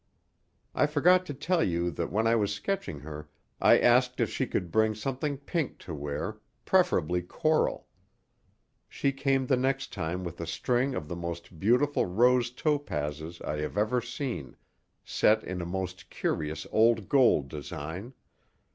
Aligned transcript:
I 0.73 0.87
forgot 0.87 1.27
to 1.27 1.33
tell 1.35 1.63
you 1.63 1.91
that 1.91 2.11
when 2.11 2.25
I 2.25 2.35
was 2.35 2.51
sketching 2.51 3.01
her 3.01 3.29
I 3.61 3.77
asked 3.77 4.19
if 4.19 4.31
she 4.31 4.47
could 4.47 4.71
bring 4.71 4.95
something 4.95 5.37
pink 5.37 5.77
to 5.81 5.93
wear, 5.93 6.39
preferably 6.65 7.21
coral. 7.21 7.85
She 8.89 9.11
came 9.11 9.45
the 9.45 9.57
next 9.57 9.93
time 9.93 10.23
with 10.23 10.41
a 10.41 10.47
string 10.47 10.95
of 10.95 11.07
the 11.07 11.15
most 11.15 11.59
beautiful 11.59 12.07
rose 12.07 12.49
topazes 12.49 13.43
I 13.43 13.57
have 13.59 13.77
ever 13.77 14.01
seen, 14.01 14.55
set 15.05 15.43
in 15.43 15.61
a 15.61 15.67
most 15.67 16.09
curious 16.09 16.65
old 16.71 17.07
gold 17.07 17.47
design. 17.47 18.15